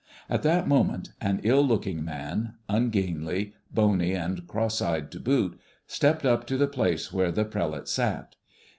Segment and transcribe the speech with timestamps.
[0.31, 6.25] At that moment an ill looking man, ungainly, bony, and cross eyed to boot, stepped
[6.25, 8.35] up to the place where the prelate sat.